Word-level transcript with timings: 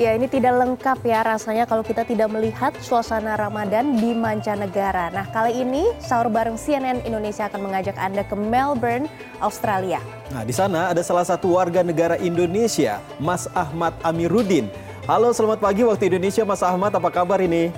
Ya, 0.00 0.16
ini 0.16 0.32
tidak 0.32 0.56
lengkap 0.56 1.04
ya 1.04 1.20
rasanya 1.20 1.68
kalau 1.68 1.84
kita 1.84 2.08
tidak 2.08 2.32
melihat 2.32 2.72
suasana 2.80 3.36
Ramadan 3.36 4.00
di 4.00 4.16
mancanegara. 4.16 5.12
Nah, 5.12 5.28
kali 5.28 5.60
ini 5.60 5.92
sahur 6.00 6.32
bareng 6.32 6.56
CNN 6.56 7.04
Indonesia 7.04 7.44
akan 7.52 7.68
mengajak 7.68 8.00
Anda 8.00 8.24
ke 8.24 8.32
Melbourne, 8.32 9.12
Australia. 9.44 10.00
Nah, 10.32 10.40
di 10.40 10.56
sana 10.56 10.88
ada 10.88 11.04
salah 11.04 11.28
satu 11.28 11.52
warga 11.52 11.84
negara 11.84 12.16
Indonesia, 12.16 12.96
Mas 13.20 13.44
Ahmad 13.52 13.92
Amiruddin. 14.00 14.72
Halo, 15.04 15.36
selamat 15.36 15.60
pagi 15.60 15.84
waktu 15.84 16.08
Indonesia, 16.08 16.48
Mas 16.48 16.64
Ahmad. 16.64 16.96
Apa 16.96 17.12
kabar 17.12 17.36
ini? 17.44 17.68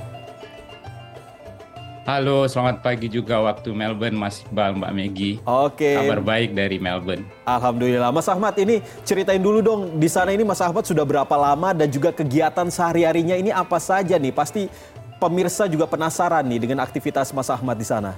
Halo, 2.13 2.45
selamat 2.45 2.85
pagi 2.85 3.09
juga 3.09 3.41
waktu 3.41 3.73
Melbourne, 3.73 4.13
Mas 4.13 4.45
Iqbal, 4.45 4.77
Mbak 4.77 4.93
Megi. 4.93 5.41
Oke. 5.49 5.97
Kabar 5.97 6.21
baik 6.21 6.53
dari 6.53 6.77
Melbourne. 6.77 7.25
Alhamdulillah. 7.49 8.13
Mas 8.13 8.29
Ahmad, 8.29 8.53
ini 8.61 8.85
ceritain 9.01 9.41
dulu 9.41 9.65
dong, 9.65 9.97
di 9.97 10.13
sana 10.13 10.29
ini 10.29 10.45
Mas 10.45 10.61
Ahmad 10.61 10.85
sudah 10.85 11.09
berapa 11.09 11.33
lama 11.33 11.73
dan 11.73 11.89
juga 11.89 12.13
kegiatan 12.13 12.69
sehari-harinya 12.69 13.33
ini 13.33 13.49
apa 13.49 13.81
saja 13.81 14.21
nih? 14.21 14.29
Pasti 14.29 14.69
pemirsa 15.17 15.65
juga 15.65 15.89
penasaran 15.89 16.45
nih 16.45 16.61
dengan 16.61 16.85
aktivitas 16.85 17.33
Mas 17.33 17.49
Ahmad 17.49 17.81
di 17.81 17.89
sana. 17.89 18.13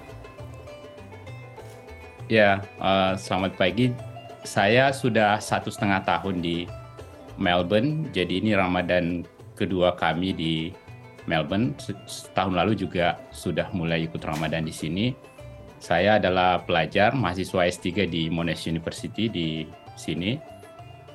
Ya, 2.27 2.66
uh, 2.83 3.15
selamat 3.15 3.55
pagi. 3.55 3.95
Saya 4.43 4.91
sudah 4.91 5.38
satu 5.38 5.71
setengah 5.71 6.02
tahun 6.02 6.43
di 6.43 6.66
Melbourne, 7.38 8.11
jadi 8.11 8.43
ini 8.43 8.59
Ramadan 8.59 9.23
kedua 9.55 9.95
kami 9.95 10.35
di 10.35 10.55
Melbourne. 11.27 11.77
Setahun 12.06 12.55
lalu 12.55 12.77
juga 12.77 13.20
sudah 13.32 13.69
mulai 13.73 14.06
ikut 14.09 14.20
Ramadan 14.20 14.65
di 14.65 14.74
sini. 14.74 15.06
Saya 15.80 16.16
adalah 16.16 16.65
pelajar 16.65 17.12
mahasiswa 17.12 17.69
S3 17.69 18.09
di 18.09 18.32
Monash 18.32 18.65
University 18.69 19.29
di 19.29 19.68
sini. 19.96 20.41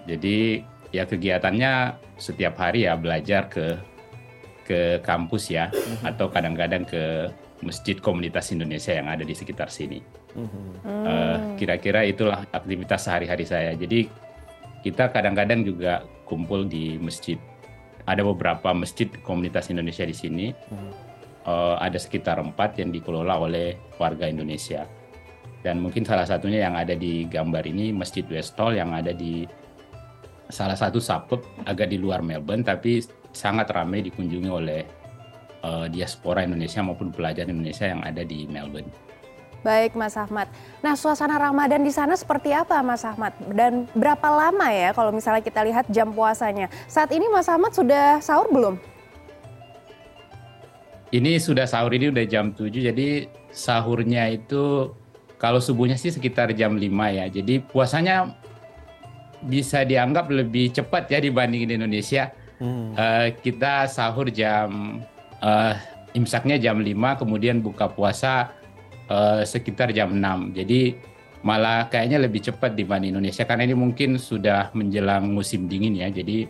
Jadi 0.06 0.62
ya 0.94 1.06
kegiatannya 1.06 1.98
setiap 2.18 2.58
hari 2.58 2.86
ya 2.86 2.98
belajar 2.98 3.50
ke 3.50 3.78
ke 4.70 5.02
kampus 5.02 5.50
ya 5.50 5.74
mm-hmm. 5.74 6.06
atau 6.14 6.30
kadang-kadang 6.30 6.86
ke 6.86 7.34
masjid 7.66 7.98
komunitas 7.98 8.54
Indonesia 8.54 8.94
yang 8.94 9.10
ada 9.10 9.26
di 9.26 9.34
sekitar 9.34 9.74
sini. 9.74 10.06
Mm-hmm. 10.38 10.66
Uh, 10.86 11.38
kira-kira 11.58 12.06
itulah 12.06 12.46
aktivitas 12.54 13.10
sehari-hari 13.10 13.50
saya. 13.50 13.74
Jadi 13.74 14.06
kita 14.86 15.10
kadang-kadang 15.10 15.66
juga 15.66 16.06
kumpul 16.30 16.70
di 16.70 17.02
masjid 17.02 17.42
ada 18.06 18.22
beberapa 18.24 18.72
masjid 18.72 19.10
komunitas 19.24 19.68
Indonesia 19.72 20.06
di 20.06 20.16
sini. 20.16 20.48
Uh, 21.48 21.80
ada 21.82 21.98
sekitar 21.98 22.38
empat 22.38 22.78
yang 22.78 22.94
dikelola 22.94 23.40
oleh 23.40 23.80
warga 23.98 24.30
Indonesia. 24.30 24.86
Dan 25.60 25.84
mungkin 25.84 26.08
salah 26.08 26.28
satunya 26.28 26.68
yang 26.68 26.76
ada 26.78 26.96
di 26.96 27.28
gambar 27.28 27.68
ini 27.68 27.92
Masjid 27.92 28.24
Westall 28.28 28.80
yang 28.80 28.96
ada 28.96 29.12
di 29.12 29.44
salah 30.50 30.78
satu 30.78 30.98
suburb 31.04 31.46
agak 31.68 31.94
di 31.94 31.98
luar 32.02 32.26
Melbourne 32.26 32.66
tapi 32.66 33.06
sangat 33.30 33.70
ramai 33.70 34.02
dikunjungi 34.02 34.50
oleh 34.50 34.82
uh, 35.62 35.86
diaspora 35.92 36.42
Indonesia 36.42 36.82
maupun 36.82 37.14
pelajar 37.14 37.46
Indonesia 37.46 37.86
yang 37.86 38.02
ada 38.02 38.24
di 38.26 38.50
Melbourne. 38.50 38.90
Baik 39.60 39.92
Mas 40.00 40.16
Ahmad. 40.16 40.48
Nah 40.80 40.96
suasana 40.96 41.36
Ramadan 41.36 41.84
di 41.84 41.92
sana 41.92 42.16
seperti 42.16 42.56
apa 42.56 42.80
Mas 42.80 43.04
Ahmad? 43.04 43.36
Dan 43.52 43.92
berapa 43.92 44.28
lama 44.32 44.72
ya 44.72 44.96
kalau 44.96 45.12
misalnya 45.12 45.44
kita 45.44 45.68
lihat 45.68 45.86
jam 45.92 46.16
puasanya? 46.16 46.72
Saat 46.88 47.12
ini 47.12 47.28
Mas 47.28 47.52
Ahmad 47.52 47.76
sudah 47.76 48.24
sahur 48.24 48.48
belum? 48.48 48.76
Ini 51.10 51.42
sudah 51.42 51.66
sahur 51.66 51.92
ini 51.98 52.14
udah 52.14 52.22
jam 52.30 52.54
7 52.54 52.70
jadi 52.70 53.28
sahurnya 53.50 54.30
itu 54.30 54.94
kalau 55.42 55.58
subuhnya 55.58 55.98
sih 55.98 56.14
sekitar 56.14 56.54
jam 56.54 56.78
5 56.78 56.86
ya. 57.18 57.26
Jadi 57.28 57.64
puasanya 57.66 58.38
bisa 59.44 59.88
dianggap 59.88 60.28
lebih 60.30 60.72
cepat 60.76 61.08
ya 61.10 61.20
dibanding 61.24 61.66
di 61.66 61.74
Indonesia. 61.80 62.32
Hmm. 62.60 62.92
Uh, 62.94 63.32
kita 63.40 63.88
sahur 63.88 64.28
jam 64.30 65.02
uh, 65.40 65.74
imsaknya 66.14 66.60
jam 66.60 66.80
5 66.84 66.94
kemudian 67.24 67.64
buka 67.64 67.88
puasa 67.88 68.52
uh, 69.10 69.42
sekitar 69.44 69.92
jam 69.92 70.14
6. 70.14 70.56
Jadi 70.56 70.96
malah 71.42 71.88
kayaknya 71.88 72.20
lebih 72.20 72.44
cepat 72.44 72.76
dibanding 72.76 73.16
Indonesia 73.16 73.48
karena 73.48 73.64
ini 73.66 73.76
mungkin 73.76 74.20
sudah 74.20 74.72
menjelang 74.72 75.28
musim 75.28 75.66
dingin 75.66 75.98
ya. 75.98 76.08
Jadi 76.08 76.48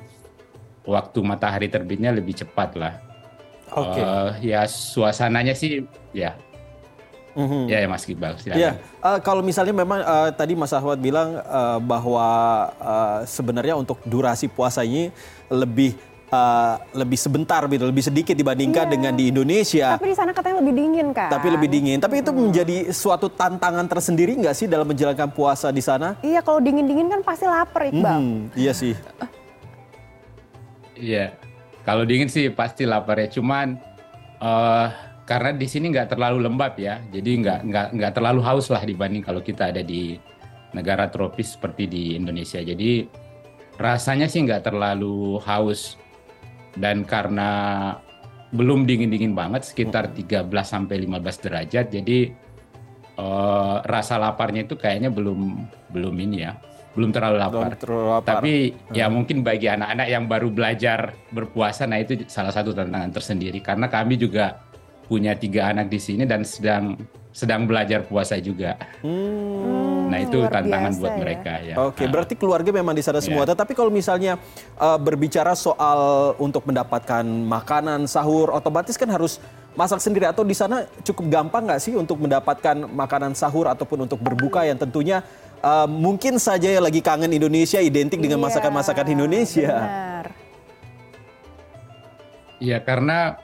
waktu 0.86 1.20
matahari 1.26 1.72
terbitnya 1.72 2.14
lebih 2.14 2.38
cepat 2.38 2.70
lah. 2.78 2.94
Oke. 3.74 4.02
Okay. 4.02 4.04
Uh, 4.04 4.10
eh, 4.10 4.30
ya 4.54 4.62
suasananya 4.66 5.54
sih 5.54 5.86
ya 6.14 6.34
Mm-hmm. 7.38 7.64
Ya, 7.70 7.78
ya 7.86 7.88
Mas 7.88 8.04
Iqbal, 8.04 8.34
silakan. 8.42 8.60
Ya, 8.60 8.72
uh, 9.00 9.20
kalau 9.22 9.40
misalnya 9.46 9.72
memang 9.72 10.02
uh, 10.02 10.28
tadi 10.34 10.58
Mas 10.58 10.74
Ahmad 10.74 10.98
bilang 10.98 11.38
uh, 11.40 11.80
bahwa 11.80 12.28
uh, 12.82 13.20
sebenarnya 13.24 13.78
untuk 13.78 14.02
durasi 14.04 14.50
puasanya 14.50 15.14
lebih 15.48 15.94
uh, 16.30 16.76
lebih 16.96 17.20
sebentar 17.20 17.66
gitu, 17.66 17.86
lebih 17.86 18.06
sedikit 18.06 18.34
dibandingkan 18.38 18.86
yeah. 18.88 18.94
dengan 18.94 19.14
di 19.18 19.30
Indonesia. 19.30 19.98
Tapi 19.98 20.14
di 20.14 20.18
sana 20.18 20.32
katanya 20.32 20.62
lebih 20.62 20.74
dingin 20.78 21.08
kan? 21.12 21.30
Tapi 21.30 21.48
lebih 21.50 21.70
dingin. 21.70 21.98
Tapi 22.02 22.22
itu 22.22 22.32
hmm. 22.32 22.40
menjadi 22.40 22.78
suatu 22.94 23.28
tantangan 23.30 23.86
tersendiri 23.90 24.38
nggak 24.40 24.56
sih 24.56 24.66
dalam 24.70 24.88
menjalankan 24.88 25.30
puasa 25.34 25.74
di 25.74 25.82
sana? 25.84 26.18
Iya, 26.22 26.42
kalau 26.46 26.62
dingin-dingin 26.62 27.10
kan 27.10 27.22
pasti 27.26 27.46
lapar, 27.50 27.90
Iqbal. 27.90 28.18
Hmm, 28.18 28.38
iya 28.54 28.72
sih. 28.74 28.94
Iya, 31.00 31.36
kalau 31.88 32.04
dingin 32.04 32.28
sih 32.28 32.52
pasti 32.52 32.84
lapar 32.84 33.18
ya. 33.20 33.28
Cuman 33.32 33.80
uh, 34.44 34.88
karena 35.24 35.56
di 35.56 35.68
sini 35.70 35.94
nggak 35.94 36.18
terlalu 36.18 36.44
lembab 36.44 36.74
ya, 36.76 37.00
jadi 37.14 37.30
nggak 37.40 37.60
nggak 37.70 37.88
nggak 37.96 38.12
terlalu 38.18 38.42
haus 38.44 38.68
lah 38.68 38.82
dibanding 38.84 39.22
kalau 39.24 39.40
kita 39.40 39.70
ada 39.72 39.80
di 39.86 40.20
negara 40.76 41.10
tropis 41.10 41.56
seperti 41.56 41.88
di 41.88 42.04
Indonesia. 42.20 42.60
Jadi 42.62 43.08
rasanya 43.80 44.28
sih 44.28 44.44
nggak 44.44 44.68
terlalu 44.68 45.40
haus 45.48 45.96
dan 46.78 47.08
karena 47.08 47.50
belum 48.50 48.90
dingin-dingin 48.90 49.38
banget 49.38 49.66
sekitar 49.66 50.10
13 50.14 50.50
sampai 50.66 51.06
15 51.06 51.44
derajat 51.46 51.86
jadi 51.94 52.34
uh, 53.22 53.86
rasa 53.86 54.18
laparnya 54.18 54.66
itu 54.66 54.74
kayaknya 54.74 55.14
belum 55.14 55.70
belum 55.94 56.16
ini 56.18 56.38
ya 56.50 56.54
belum 56.98 57.14
terlalu 57.14 57.38
lapar. 57.38 57.70
Belum 57.70 57.80
terlalu 57.80 58.06
lapar. 58.10 58.30
Tapi 58.42 58.54
hmm. 58.74 58.94
ya 58.98 59.06
mungkin 59.08 59.38
bagi 59.46 59.68
anak-anak 59.70 60.08
yang 60.10 60.26
baru 60.26 60.50
belajar 60.50 61.14
berpuasa 61.30 61.86
nah 61.86 62.02
itu 62.02 62.26
salah 62.26 62.50
satu 62.50 62.74
tantangan 62.74 63.14
tersendiri 63.14 63.62
karena 63.62 63.86
kami 63.88 64.18
juga 64.18 64.66
punya 65.06 65.34
tiga 65.38 65.70
anak 65.70 65.90
di 65.90 65.98
sini 66.02 66.26
dan 66.26 66.46
sedang 66.46 66.98
sedang 67.30 67.70
belajar 67.70 68.04
puasa 68.10 68.42
juga. 68.42 68.76
Hmm, 69.06 69.99
nah 70.10 70.20
itu 70.20 70.40
tantangan 70.50 70.92
buat 70.98 71.14
ya. 71.14 71.20
mereka 71.22 71.54
ya. 71.62 71.76
Oke, 71.86 72.04
nah. 72.04 72.12
berarti 72.12 72.34
keluarga 72.34 72.70
memang 72.74 72.98
di 72.98 73.04
sana 73.06 73.22
semua. 73.22 73.46
Ya. 73.46 73.54
Tetapi 73.54 73.78
kalau 73.78 73.94
misalnya 73.94 74.42
uh, 74.82 74.98
berbicara 74.98 75.54
soal 75.54 76.34
untuk 76.42 76.66
mendapatkan 76.66 77.24
makanan 77.24 78.10
sahur, 78.10 78.50
otomatis 78.50 78.98
kan 78.98 79.08
harus 79.08 79.38
masak 79.78 80.02
sendiri 80.02 80.26
atau 80.26 80.42
di 80.42 80.58
sana 80.58 80.90
cukup 81.06 81.30
gampang 81.30 81.70
nggak 81.70 81.80
sih 81.80 81.94
untuk 81.94 82.18
mendapatkan 82.20 82.90
makanan 82.90 83.38
sahur 83.38 83.70
ataupun 83.70 84.10
untuk 84.10 84.20
berbuka 84.20 84.66
yang 84.66 84.76
tentunya 84.76 85.22
uh, 85.62 85.88
mungkin 85.88 86.42
saja 86.42 86.68
ya 86.68 86.82
lagi 86.82 87.00
kangen 87.00 87.32
Indonesia 87.32 87.80
identik 87.80 88.20
dengan 88.20 88.42
iya, 88.42 88.46
masakan-masakan 88.50 89.08
Indonesia. 89.14 89.72
Iya, 92.60 92.84
karena 92.84 93.40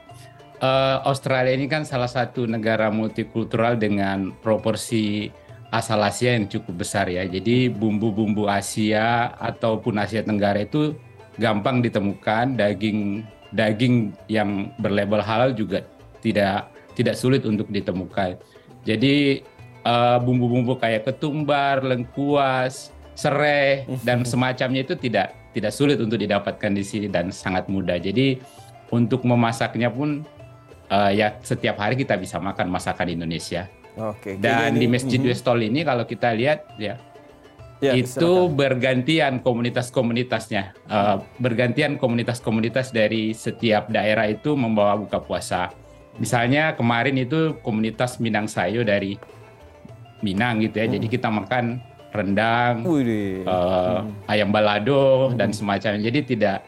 uh, 0.59 1.07
Australia 1.07 1.55
ini 1.55 1.71
kan 1.71 1.87
salah 1.87 2.11
satu 2.11 2.43
negara 2.47 2.91
multikultural 2.91 3.79
dengan 3.79 4.35
proporsi 4.43 5.31
asal 5.71 6.01
Asia 6.01 6.37
yang 6.37 6.45
cukup 6.49 6.85
besar 6.85 7.09
ya. 7.09 7.25
Jadi 7.25 7.69
bumbu-bumbu 7.71 8.49
Asia 8.49 9.33
ataupun 9.39 9.97
Asia 9.97 10.21
Tenggara 10.21 10.63
itu 10.65 10.95
gampang 11.37 11.81
ditemukan. 11.81 12.57
Daging 12.57 13.25
daging 13.55 14.11
yang 14.27 14.73
berlabel 14.81 15.23
halal 15.23 15.55
juga 15.55 15.85
tidak 16.19 16.69
tidak 16.95 17.15
sulit 17.15 17.43
untuk 17.45 17.67
ditemukan. 17.69 18.39
Jadi 18.85 19.43
uh, 19.85 20.17
bumbu-bumbu 20.21 20.77
kayak 20.77 21.05
ketumbar, 21.07 21.83
lengkuas, 21.83 22.95
serai 23.15 23.87
dan 24.03 24.25
semacamnya 24.29 24.83
itu 24.83 24.95
tidak 24.97 25.33
tidak 25.55 25.71
sulit 25.71 25.97
untuk 26.03 26.19
didapatkan 26.19 26.71
di 26.75 26.83
sini 26.83 27.07
dan 27.07 27.31
sangat 27.31 27.71
mudah. 27.71 27.95
Jadi 27.95 28.39
untuk 28.91 29.23
memasaknya 29.23 29.87
pun 29.87 30.27
uh, 30.91 31.11
ya 31.11 31.39
setiap 31.41 31.79
hari 31.79 31.95
kita 31.95 32.19
bisa 32.19 32.37
makan 32.37 32.67
masakan 32.69 33.11
Indonesia. 33.11 33.71
Oke. 33.95 34.35
Dan 34.35 34.75
di 34.75 34.87
Masjid 34.91 35.19
mm 35.19 35.25
-hmm. 35.25 35.35
Westall 35.35 35.59
ini 35.63 35.81
kalau 35.87 36.03
kita 36.03 36.35
lihat 36.35 36.67
ya, 36.75 36.99
ya 37.79 37.91
itu 37.95 38.19
silakan. 38.19 38.55
bergantian 38.55 39.33
komunitas-komunitasnya, 39.39 40.75
uh, 40.91 41.23
bergantian 41.39 41.95
komunitas-komunitas 41.95 42.91
dari 42.91 43.31
setiap 43.31 43.87
daerah 43.87 44.27
itu 44.27 44.55
membawa 44.55 44.99
buka 44.99 45.23
puasa. 45.23 45.71
Misalnya 46.15 46.75
kemarin 46.75 47.19
itu 47.19 47.59
komunitas 47.59 48.19
Minang 48.23 48.47
Sayo 48.47 48.83
dari 48.87 49.19
Minang 50.23 50.63
gitu 50.63 50.79
ya, 50.79 50.87
hmm. 50.87 50.95
jadi 50.99 51.07
kita 51.11 51.27
makan 51.27 51.65
rendang, 52.15 52.87
uh, 52.87 52.87
hmm. 52.87 54.31
ayam 54.31 54.49
balado 54.51 55.31
hmm. 55.31 55.35
dan 55.35 55.51
semacamnya. 55.51 56.07
Jadi 56.07 56.35
tidak 56.35 56.63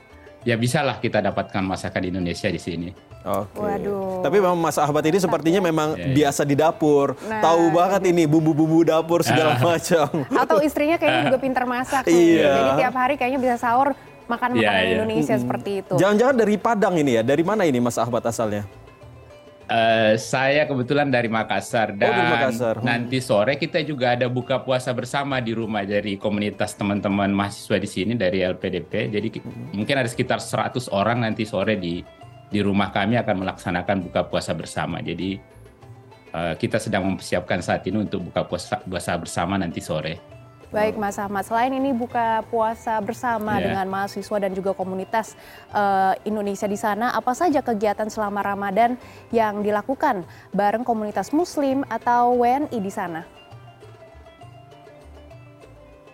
ya 0.48 0.56
bisalah 0.56 0.96
kita 0.98 1.20
dapatkan 1.20 1.60
masakan 1.60 2.08
Indonesia 2.08 2.48
di 2.48 2.56
sini. 2.56 2.90
Oke. 3.28 3.60
Waduh. 3.60 4.24
Tapi 4.24 4.40
memang 4.40 4.56
Mas 4.56 4.80
Ahmad 4.80 5.04
ini 5.04 5.20
sepertinya 5.20 5.60
memang 5.60 6.00
Ya, 6.00 6.08
ya. 6.08 6.16
biasa 6.16 6.48
di 6.48 6.56
dapur, 6.56 7.20
Nah, 7.20 7.44
tahu 7.44 7.76
banget 7.76 8.08
ini 8.08 8.24
bumbu-bumbu 8.24 8.88
dapur 8.88 9.20
segala 9.20 9.60
macam. 9.68 10.08
Atau 10.32 10.64
istrinya 10.64 10.96
kayaknya 10.96 11.28
juga 11.28 11.40
pintar 11.44 11.68
masak. 11.68 12.08
Iya. 12.08 12.48
Jadi 12.48 12.72
tiap 12.80 12.96
hari 12.96 13.20
kayaknya 13.20 13.40
bisa 13.44 13.56
sahur 13.60 13.92
makan 14.26 14.56
Iya, 14.56 14.60
makanan 14.64 14.80
iya. 14.82 14.94
Indonesia 14.96 15.36
seperti 15.36 15.72
itu. 15.84 15.94
Jangan-jangan 16.00 16.36
dari 16.40 16.56
Padang 16.56 16.96
ini 16.96 17.20
ya? 17.20 17.22
Dari 17.22 17.44
mana 17.44 17.68
ini 17.68 17.84
Mas 17.84 18.00
Ahmad 18.00 18.24
asalnya? 18.24 18.64
Eh, 19.68 20.16
saya 20.16 20.64
kebetulan 20.64 21.12
dari 21.12 21.28
Makassar 21.28 21.92
dan 21.92 22.08
Oh, 22.08 22.16
dari 22.16 22.30
Makassar. 22.32 22.76
Hmm. 22.80 22.88
nanti 22.88 23.20
sore 23.20 23.60
kita 23.60 23.84
juga 23.84 24.16
ada 24.16 24.32
buka 24.32 24.64
puasa 24.64 24.96
bersama 24.96 25.44
di 25.44 25.52
rumah 25.52 25.84
dari 25.84 26.16
komunitas 26.16 26.72
teman-teman 26.72 27.28
mahasiswa 27.30 27.76
di 27.76 27.84
sini 27.84 28.14
dari 28.16 28.40
LPDP. 28.40 29.12
Jadi 29.12 29.28
Hmm. 29.44 29.76
mungkin 29.76 30.00
ada 30.00 30.08
sekitar 30.08 30.40
100 30.40 30.88
orang 30.88 31.20
nanti 31.20 31.44
sore 31.44 31.76
di 31.76 32.00
di 32.48 32.60
rumah 32.64 32.96
kami 32.96 33.20
akan 33.20 33.44
melaksanakan 33.44 34.08
buka 34.08 34.24
puasa 34.24 34.56
bersama. 34.56 35.04
Jadi 35.04 35.36
eh, 36.28 36.54
kita 36.56 36.80
sedang 36.80 37.04
mempersiapkan 37.04 37.60
saat 37.60 37.84
ini 37.88 38.04
untuk 38.04 38.24
buka 38.24 38.48
puasa, 38.48 38.80
puasa 38.80 39.20
bersama 39.20 39.60
nanti 39.60 39.84
sore. 39.84 40.37
Baik 40.68 41.00
Mas 41.00 41.16
Ahmad, 41.16 41.48
selain 41.48 41.72
ini 41.72 41.96
buka 41.96 42.44
puasa 42.52 43.00
bersama 43.00 43.56
Iya. 43.56 43.72
dengan 43.72 43.88
mahasiswa 43.88 44.36
dan 44.36 44.52
juga 44.52 44.76
komunitas 44.76 45.40
eh, 45.72 46.14
Indonesia 46.28 46.68
di 46.68 46.76
sana, 46.76 47.16
apa 47.16 47.32
saja 47.32 47.64
kegiatan 47.64 48.12
selama 48.12 48.44
Ramadan 48.44 49.00
yang 49.32 49.64
dilakukan 49.64 50.28
bareng 50.52 50.84
komunitas 50.84 51.32
Muslim 51.32 51.88
atau 51.88 52.36
WNI 52.36 52.84
di 52.84 52.92
sana? 52.92 53.24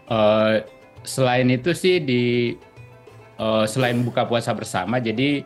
Eh, 0.06 0.56
selain 1.02 1.50
itu 1.50 1.74
sih 1.74 1.98
di 1.98 2.54
eh, 3.42 3.66
selain 3.66 4.06
buka 4.06 4.30
puasa 4.30 4.54
bersama, 4.54 5.02
jadi 5.02 5.42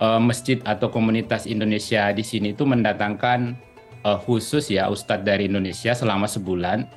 eh, 0.00 0.20
masjid 0.24 0.56
atau 0.64 0.88
komunitas 0.88 1.44
Indonesia 1.44 2.08
di 2.16 2.24
sini 2.24 2.56
itu 2.56 2.64
mendatangkan 2.64 3.60
eh, 4.08 4.18
khusus 4.24 4.72
ya 4.72 4.88
ustadz 4.88 5.28
dari 5.28 5.52
Indonesia 5.52 5.92
selama 5.92 6.24
sebulan 6.24 6.88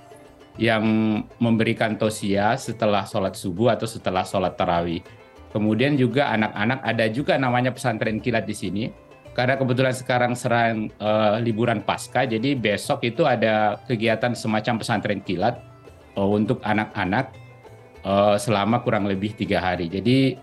yang 0.59 0.83
memberikan 1.39 1.95
tausiah 1.95 2.59
setelah 2.59 3.07
sholat 3.07 3.38
subuh 3.39 3.71
atau 3.71 3.88
setelah 3.88 4.27
sholat 4.27 4.56
tarawih. 4.59 5.00
Kemudian 5.51 6.00
juga 6.00 6.31
anak-anak 6.31 6.80
ada 6.83 7.06
juga 7.12 7.36
namanya 7.36 7.75
pesantren 7.75 8.24
kilat 8.24 8.48
di 8.48 8.56
sini. 8.56 8.86
Karena 9.31 9.56
kebetulan 9.56 9.95
sekarang 9.95 10.36
serang 10.36 10.92
eh, 10.92 11.36
liburan 11.39 11.80
pasca, 11.88 12.27
jadi 12.27 12.51
besok 12.51 13.07
itu 13.07 13.24
ada 13.24 13.80
kegiatan 13.88 14.36
semacam 14.36 14.75
pesantren 14.75 15.24
kilat 15.24 15.56
eh, 16.19 16.30
untuk 16.36 16.59
anak-anak 16.63 17.31
eh, 18.03 18.36
selama 18.36 18.83
kurang 18.83 19.07
lebih 19.07 19.31
tiga 19.39 19.63
hari. 19.63 19.88
Jadi 19.88 20.36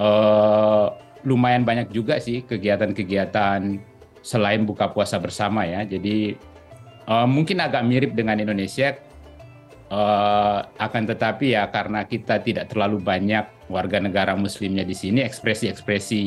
eh, 0.00 0.86
lumayan 1.28 1.68
banyak 1.68 1.92
juga 1.92 2.16
sih 2.16 2.40
kegiatan-kegiatan 2.40 3.60
selain 4.24 4.64
buka 4.64 4.88
puasa 4.96 5.20
bersama 5.20 5.68
ya. 5.68 5.84
Jadi 5.84 6.40
eh, 7.04 7.26
mungkin 7.28 7.60
agak 7.60 7.84
mirip 7.84 8.16
dengan 8.16 8.40
Indonesia, 8.40 8.96
eh, 9.86 10.58
akan 10.66 11.02
tetapi 11.06 11.54
ya 11.54 11.70
karena 11.70 12.04
kita 12.04 12.42
tidak 12.42 12.70
terlalu 12.70 12.98
banyak 12.98 13.70
warga 13.70 13.98
negara 13.98 14.34
Muslimnya 14.34 14.82
di 14.82 14.94
sini, 14.94 15.22
ekspresi-ekspresi 15.22 16.22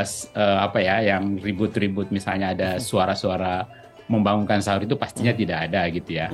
s- 0.00 0.30
eh, 0.32 0.58
apa 0.62 0.78
ya 0.78 1.02
yang 1.02 1.36
ribut-ribut 1.36 2.08
misalnya 2.08 2.54
ada 2.54 2.70
suara-suara 2.78 3.66
membangunkan 4.08 4.64
sahur 4.64 4.88
itu 4.88 4.96
pastinya 4.96 5.36
tidak 5.36 5.68
ada 5.68 5.84
gitu 5.92 6.16
ya. 6.16 6.32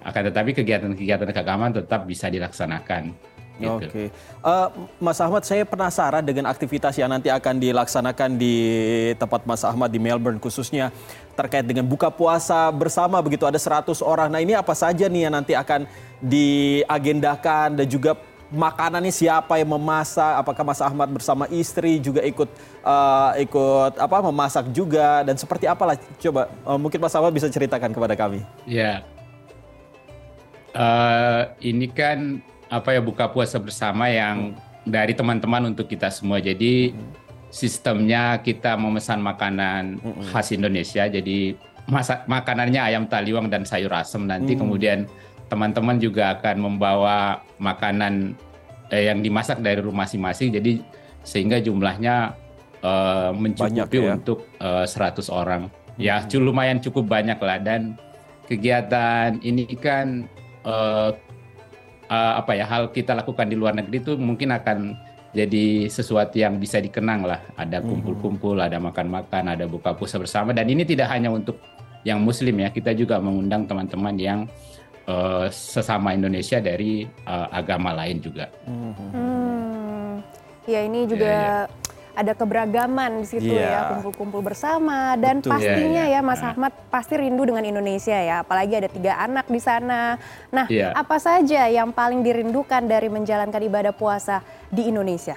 Akan 0.00 0.24
tetapi 0.24 0.56
kegiatan-kegiatan 0.56 1.28
keagamaan 1.30 1.76
tetap 1.76 2.08
bisa 2.08 2.32
dilaksanakan. 2.32 3.12
Gitu. 3.54 3.70
Oke, 3.70 4.04
Eh, 4.44 4.68
Mas 4.98 5.18
Ahmad, 5.22 5.46
saya 5.46 5.62
penasaran 5.62 6.20
dengan 6.26 6.50
aktivitas 6.50 6.98
yang 6.98 7.08
nanti 7.08 7.30
akan 7.30 7.62
dilaksanakan 7.62 8.36
di 8.36 8.54
tempat 9.16 9.46
Mas 9.46 9.62
Ahmad 9.62 9.88
di 9.88 10.02
Melbourne 10.02 10.42
khususnya 10.42 10.90
terkait 11.38 11.64
dengan 11.64 11.86
buka 11.86 12.10
puasa 12.10 12.68
bersama 12.74 13.22
begitu 13.22 13.46
ada 13.46 13.56
100 13.56 14.02
orang. 14.02 14.28
Nah 14.28 14.42
ini 14.42 14.52
apa 14.58 14.74
saja 14.74 15.06
nih 15.06 15.30
yang 15.30 15.34
nanti 15.38 15.54
akan 15.54 15.86
diagendakan 16.18 17.78
dan 17.78 17.86
juga 17.86 18.18
makanannya 18.50 19.14
siapa 19.14 19.56
yang 19.56 19.70
memasak? 19.70 20.44
Apakah 20.44 20.62
Mas 20.66 20.82
Ahmad 20.82 21.08
bersama 21.14 21.46
istri 21.48 22.02
juga 22.02 22.26
ikut 22.26 22.50
eh, 22.82 23.30
ikut 23.46 23.92
apa 23.96 24.16
memasak 24.34 24.68
juga 24.74 25.22
dan 25.22 25.38
seperti 25.38 25.70
apalah? 25.70 25.94
Coba 26.18 26.50
eh, 26.50 26.78
mungkin 26.78 26.98
Mas 26.98 27.14
Ahmad 27.14 27.30
bisa 27.30 27.46
ceritakan 27.46 27.94
kepada 27.94 28.18
kami. 28.18 28.42
Ya, 28.66 29.06
Eh, 30.74 31.42
ini 31.70 31.86
kan 31.86 32.42
apa 32.68 32.96
ya 32.96 33.00
buka 33.00 33.28
puasa 33.28 33.60
bersama 33.60 34.08
yang 34.08 34.56
dari 34.84 35.16
teman-teman 35.16 35.72
untuk 35.72 35.88
kita 35.88 36.12
semua. 36.12 36.40
Jadi 36.40 36.92
sistemnya 37.48 38.42
kita 38.42 38.74
memesan 38.74 39.22
makanan 39.22 40.02
khas 40.32 40.50
Indonesia. 40.50 41.06
Jadi 41.06 41.54
masak 41.86 42.24
makanannya 42.26 42.80
ayam 42.80 43.04
taliwang 43.06 43.46
dan 43.48 43.62
sayur 43.62 43.92
asem. 43.94 44.24
Nanti 44.26 44.58
kemudian 44.58 45.06
teman-teman 45.48 46.00
juga 46.00 46.34
akan 46.34 46.56
membawa 46.58 47.44
makanan 47.62 48.34
eh, 48.90 49.06
yang 49.08 49.22
dimasak 49.22 49.60
dari 49.62 49.78
rumah 49.80 50.04
masing-masing. 50.08 50.50
Jadi 50.52 50.82
sehingga 51.24 51.62
jumlahnya 51.62 52.34
eh, 52.82 53.30
mencukupi 53.32 53.70
Banyak 53.72 53.88
ya. 53.92 54.12
untuk 54.18 54.44
eh, 54.60 54.84
100 54.84 55.30
orang. 55.30 55.62
Ya, 55.94 56.26
cu- 56.26 56.42
lumayan 56.42 56.82
cukup 56.82 57.06
banyak 57.06 57.38
lah 57.38 57.62
dan 57.62 57.94
kegiatan 58.50 59.38
ini 59.40 59.64
kan 59.78 60.26
eh, 60.66 61.10
eh, 62.08 62.32
apa 62.40 62.52
ya 62.56 62.64
hal 62.68 62.90
kita 62.92 63.16
lakukan 63.16 63.48
di 63.48 63.56
luar 63.56 63.76
negeri 63.76 64.00
itu 64.00 64.12
mungkin 64.16 64.52
akan 64.54 64.78
jadi 65.34 65.90
sesuatu 65.90 66.38
yang 66.38 66.62
bisa 66.62 66.78
dikenang 66.78 67.26
lah. 67.26 67.42
Ada 67.58 67.82
kumpul-kumpul, 67.82 68.54
ada 68.62 68.78
makan-makan, 68.78 69.58
ada 69.58 69.66
buka 69.66 69.90
puasa 69.92 70.16
bersama. 70.16 70.54
Dan 70.54 70.70
ini 70.70 70.86
tidak 70.86 71.10
hanya 71.10 71.34
untuk 71.34 71.58
yang 72.06 72.22
Muslim 72.22 72.62
ya, 72.62 72.70
kita 72.70 72.94
juga 72.94 73.18
mengundang 73.18 73.66
teman-teman 73.66 74.14
yang 74.14 74.40
eh, 75.10 75.46
sesama 75.50 76.14
Indonesia 76.14 76.62
dari 76.62 77.02
eh, 77.02 77.46
agama 77.50 77.90
lain 77.98 78.22
juga. 78.22 78.46
Hmm, 78.62 80.22
ya 80.70 80.86
ini 80.86 81.02
juga 81.10 81.66
Iya, 81.66 81.83
ada 82.14 82.32
keberagaman 82.32 83.22
di 83.22 83.26
situ 83.26 83.52
Iya. 83.58 83.66
ya, 83.66 83.80
kumpul-kumpul 83.90 84.40
bersama 84.40 85.18
dan 85.18 85.42
Betul. 85.42 85.50
pastinya 85.58 86.06
Iya, 86.06 86.14
iya. 86.14 86.22
ya 86.22 86.26
Mas 86.26 86.38
Nah. 86.38 86.54
Ahmad 86.54 86.72
pasti 86.88 87.14
rindu 87.18 87.42
dengan 87.42 87.66
Indonesia 87.66 88.14
ya, 88.14 88.46
apalagi 88.46 88.74
ada 88.78 88.86
tiga 88.86 89.18
anak 89.18 89.50
di 89.50 89.58
sana. 89.58 90.16
Nah, 90.54 90.66
Iya. 90.70 90.94
apa 90.94 91.18
saja 91.18 91.66
yang 91.66 91.90
paling 91.90 92.22
dirindukan 92.22 92.86
dari 92.86 93.10
menjalankan 93.10 93.58
ibadah 93.60 93.90
puasa 93.90 94.46
di 94.70 94.86
Indonesia? 94.88 95.34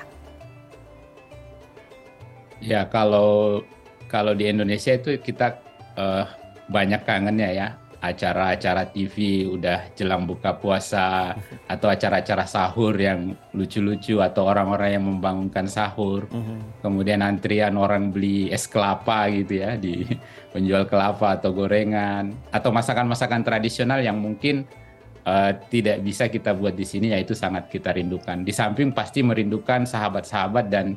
Ya 2.58 2.86
kalau 2.90 3.62
kalau 4.10 4.34
di 4.34 4.50
Indonesia 4.50 4.94
itu 4.94 5.18
kita 5.18 5.62
eh, 5.98 6.26
banyak 6.70 7.02
kangennya 7.06 7.50
ya 7.54 7.68
acara-acara 7.98 8.94
TV 8.94 9.48
udah 9.50 9.90
jelang 9.98 10.30
buka 10.30 10.54
puasa 10.58 11.34
atau 11.74 11.88
acara-acara 11.90 12.46
sahur 12.46 12.94
yang 12.94 13.34
lucu-lucu 13.52 14.22
atau 14.22 14.46
orang-orang 14.46 14.98
yang 14.98 15.06
membangunkan 15.06 15.66
sahur. 15.66 16.30
Kemudian 16.86 17.26
antrian 17.26 17.74
orang 17.76 18.14
beli 18.14 18.54
es 18.54 18.70
kelapa 18.70 19.28
gitu 19.34 19.66
ya 19.66 19.76
di 19.76 20.06
penjual 20.54 20.86
kelapa 20.86 21.42
atau 21.42 21.54
gorengan 21.54 22.34
atau 22.54 22.70
masakan-masakan 22.70 23.42
tradisional 23.42 24.00
yang 24.00 24.22
mungkin 24.22 24.64
eh, 25.26 25.52
tidak 25.74 26.06
bisa 26.06 26.30
kita 26.30 26.54
buat 26.54 26.78
di 26.78 26.86
sini 26.86 27.18
yaitu 27.18 27.34
sangat 27.34 27.68
kita 27.68 27.98
rindukan. 27.98 28.46
Di 28.46 28.54
samping 28.54 28.94
pasti 28.94 29.26
merindukan 29.26 29.90
sahabat-sahabat 29.90 30.66
dan 30.70 30.94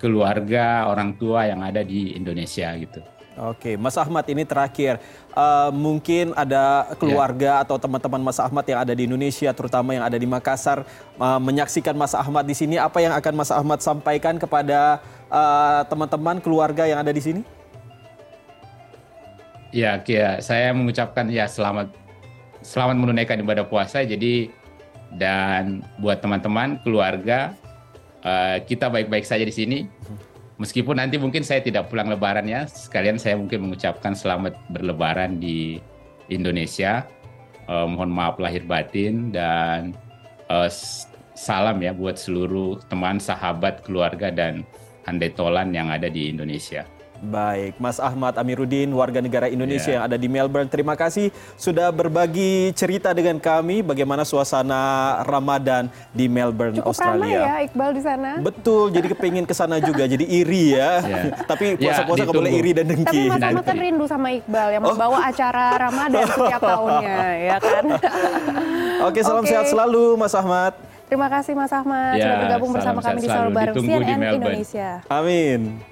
keluarga 0.00 0.88
orang 0.88 1.12
tua 1.20 1.44
yang 1.44 1.60
ada 1.60 1.84
di 1.84 2.16
Indonesia 2.16 2.72
gitu. 2.80 3.04
Oke, 3.38 3.78
Mas 3.78 3.94
Ahmad 3.94 4.26
ini 4.26 4.42
terakhir. 4.42 4.98
Eh, 5.30 5.70
mungkin 5.70 6.34
ada 6.34 6.90
keluarga 6.98 7.62
atau 7.62 7.78
teman-teman 7.78 8.18
Mas 8.18 8.42
Ahmad 8.42 8.66
yang 8.66 8.82
ada 8.82 8.90
di 8.90 9.06
Indonesia, 9.06 9.54
terutama 9.54 9.94
yang 9.94 10.02
ada 10.02 10.18
di 10.18 10.26
Makassar, 10.26 10.82
eh, 11.14 11.40
menyaksikan 11.40 11.94
Mas 11.94 12.12
Ahmad 12.12 12.42
di 12.42 12.58
sini. 12.58 12.74
Apa 12.74 12.98
yang 12.98 13.14
akan 13.14 13.34
Mas 13.38 13.54
Ahmad 13.54 13.78
sampaikan 13.80 14.34
kepada 14.36 14.98
eh, 15.30 15.82
teman-teman 15.86 16.42
keluarga 16.42 16.90
yang 16.90 16.98
ada 16.98 17.14
di 17.14 17.22
sini? 17.22 17.42
Ya, 19.70 19.94
Kia, 20.02 20.42
saya 20.42 20.74
mengucapkan 20.74 21.30
ya 21.30 21.46
selamat 21.46 21.94
selamat 22.66 22.96
menunaikan 22.98 23.38
ibadah 23.38 23.62
puasa. 23.62 24.02
Jadi 24.02 24.50
dan 25.14 25.86
buat 26.02 26.18
teman-teman 26.18 26.82
keluarga 26.82 27.54
eh, 28.26 28.58
kita 28.66 28.90
baik-baik 28.90 29.22
saja 29.22 29.46
di 29.46 29.54
sini. 29.54 29.78
Meskipun 30.60 31.00
nanti 31.00 31.16
mungkin 31.16 31.40
saya 31.40 31.64
tidak 31.64 31.88
pulang 31.88 32.12
lebaran 32.12 32.44
ya, 32.44 32.68
sekalian 32.68 33.16
saya 33.16 33.40
mungkin 33.40 33.64
mengucapkan 33.64 34.12
selamat 34.12 34.60
berlebaran 34.68 35.40
di 35.40 35.80
Indonesia. 36.28 37.08
Eh, 37.64 37.86
mohon 37.88 38.12
maaf 38.12 38.36
lahir 38.36 38.68
batin 38.68 39.32
dan 39.32 39.96
s- 40.68 41.08
salam 41.32 41.80
ya 41.80 41.96
buat 41.96 42.20
seluruh 42.20 42.76
teman, 42.92 43.16
sahabat, 43.16 43.80
keluarga 43.80 44.28
dan 44.28 44.68
handai 45.08 45.32
tolan 45.32 45.72
yang 45.72 45.88
ada 45.88 46.12
di 46.12 46.28
Indonesia. 46.28 46.84
Baik, 47.20 47.76
Mas 47.76 48.00
Ahmad 48.00 48.32
Amiruddin, 48.34 48.88
warga 48.90 49.20
negara 49.20 49.44
Indonesia 49.44 49.86
Yeah. 49.86 49.94
yang 49.94 50.04
ada 50.08 50.16
di 50.16 50.24
Melbourne. 50.24 50.64
Terima 50.66 50.96
kasih 50.96 51.28
sudah 51.54 51.88
berbagi 51.90 52.72
cerita 52.72 53.12
dengan 53.12 53.36
kami 53.36 53.84
bagaimana 53.84 54.24
suasana 54.24 54.80
Ramadan 55.22 55.92
di 56.10 56.26
Melbourne, 56.26 56.80
Cukup 56.80 56.96
ramai 56.96 57.28
Australia. 57.28 57.40
ya 57.42 57.56
Iqbal 57.62 57.90
di 57.92 58.00
sana. 58.00 58.30
Betul, 58.40 58.88
jadi 58.88 59.06
kepingin 59.06 59.44
ke 59.44 59.52
sana 59.52 59.76
juga, 59.78 60.08
jadi 60.08 60.24
iri 60.24 60.72
ya. 60.72 60.90
Ya. 60.98 61.20
Tapi 61.50 61.76
Ya, 61.76 61.92
puasa-puasa 61.92 62.24
nggak 62.24 62.34
boleh 62.34 62.52
iri 62.54 62.72
dan 62.72 62.86
Tapi 62.86 62.96
dengki. 62.96 63.22
Mas 63.28 63.44
Ahmad 63.44 63.64
kan 63.64 63.76
rindu 63.76 64.04
sama 64.08 64.28
Iqbal 64.32 64.68
yang 64.70 64.80
Oh. 64.80 64.88
membawa 64.90 65.18
acara 65.22 65.64
Ramadan 65.78 66.24
setiap 66.24 66.60
tahunnya, 66.72 67.18
ya 67.38 67.56
kan? 67.60 67.84
Oke, 69.12 69.20
salam 69.20 69.44
Oke. 69.44 69.52
sehat 69.52 69.68
selalu 69.68 70.16
Mas 70.16 70.32
Ahmad. 70.32 70.72
Terima 71.04 71.28
kasih 71.28 71.52
Mas 71.52 71.68
Ahmad 71.68 72.16
Ya, 72.16 72.24
sudah 72.24 72.36
bergabung 72.40 72.70
bersama 72.72 72.98
kami 73.02 73.18
di. 73.18 73.28
Sahur 73.28 73.50
Bareng 73.50 73.74
di 73.74 73.84
CNN. 73.84 74.18
Indonesia. 74.32 74.88
Amin. 75.04 75.89